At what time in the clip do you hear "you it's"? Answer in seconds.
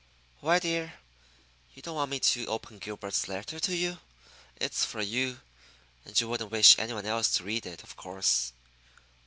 3.75-4.83